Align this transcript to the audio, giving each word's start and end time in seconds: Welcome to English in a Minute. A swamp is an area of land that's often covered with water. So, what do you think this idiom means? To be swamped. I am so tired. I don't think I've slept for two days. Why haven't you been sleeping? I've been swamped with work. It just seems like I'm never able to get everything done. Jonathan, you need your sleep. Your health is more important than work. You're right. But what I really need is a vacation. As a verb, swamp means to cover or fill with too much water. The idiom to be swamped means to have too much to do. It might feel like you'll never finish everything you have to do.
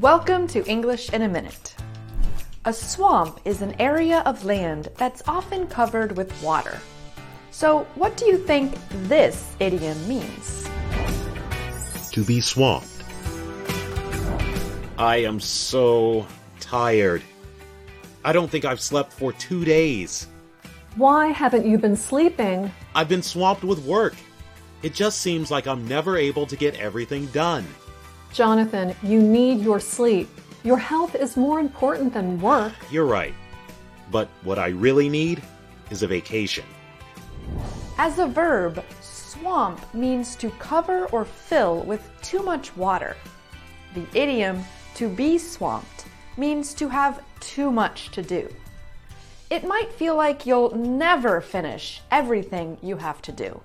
Welcome 0.00 0.46
to 0.48 0.64
English 0.70 1.10
in 1.10 1.22
a 1.22 1.28
Minute. 1.28 1.74
A 2.66 2.72
swamp 2.72 3.40
is 3.44 3.62
an 3.62 3.74
area 3.80 4.20
of 4.26 4.44
land 4.44 4.90
that's 4.96 5.24
often 5.26 5.66
covered 5.66 6.16
with 6.16 6.40
water. 6.40 6.78
So, 7.50 7.80
what 7.96 8.16
do 8.16 8.26
you 8.26 8.38
think 8.38 8.76
this 9.08 9.56
idiom 9.58 10.08
means? 10.08 10.70
To 12.12 12.22
be 12.24 12.40
swamped. 12.40 12.86
I 14.98 15.16
am 15.16 15.40
so 15.40 16.28
tired. 16.60 17.24
I 18.24 18.32
don't 18.32 18.48
think 18.48 18.64
I've 18.64 18.80
slept 18.80 19.12
for 19.12 19.32
two 19.32 19.64
days. 19.64 20.28
Why 20.94 21.26
haven't 21.26 21.66
you 21.66 21.76
been 21.76 21.96
sleeping? 21.96 22.70
I've 22.94 23.08
been 23.08 23.24
swamped 23.24 23.64
with 23.64 23.84
work. 23.84 24.14
It 24.84 24.94
just 24.94 25.22
seems 25.22 25.50
like 25.50 25.66
I'm 25.66 25.88
never 25.88 26.16
able 26.16 26.46
to 26.46 26.54
get 26.54 26.76
everything 26.76 27.26
done. 27.32 27.66
Jonathan, 28.32 28.94
you 29.02 29.20
need 29.20 29.60
your 29.60 29.80
sleep. 29.80 30.28
Your 30.64 30.78
health 30.78 31.14
is 31.14 31.36
more 31.36 31.60
important 31.60 32.12
than 32.12 32.40
work. 32.40 32.74
You're 32.90 33.06
right. 33.06 33.34
But 34.10 34.28
what 34.42 34.58
I 34.58 34.68
really 34.68 35.08
need 35.08 35.42
is 35.90 36.02
a 36.02 36.06
vacation. 36.06 36.64
As 37.96 38.18
a 38.18 38.26
verb, 38.26 38.84
swamp 39.00 39.94
means 39.94 40.36
to 40.36 40.50
cover 40.58 41.06
or 41.06 41.24
fill 41.24 41.82
with 41.82 42.08
too 42.22 42.42
much 42.42 42.76
water. 42.76 43.16
The 43.94 44.06
idiom 44.14 44.62
to 44.94 45.08
be 45.08 45.38
swamped 45.38 46.06
means 46.36 46.74
to 46.74 46.88
have 46.88 47.22
too 47.40 47.70
much 47.70 48.10
to 48.10 48.22
do. 48.22 48.48
It 49.50 49.64
might 49.64 49.92
feel 49.92 50.16
like 50.16 50.44
you'll 50.44 50.74
never 50.76 51.40
finish 51.40 52.02
everything 52.10 52.78
you 52.82 52.96
have 52.96 53.22
to 53.22 53.32
do. 53.32 53.60